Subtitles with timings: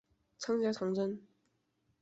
[0.39, 1.21] 参加长征。